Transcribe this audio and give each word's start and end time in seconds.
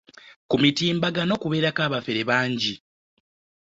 ku 0.49 0.55
mitimbagano 0.63 1.33
kubeerako 1.41 1.81
abafere 1.87 2.21
bangi. 2.29 2.73